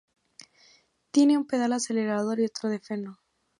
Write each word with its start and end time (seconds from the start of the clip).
Tiene 1.11 1.37
un 1.37 1.45
pedal 1.45 1.73
acelerador 1.73 2.39
y 2.39 2.45
otro 2.45 2.69
de 2.71 2.79
freno. 2.79 3.19